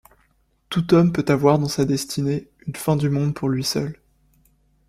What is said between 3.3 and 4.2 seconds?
pour lui seul.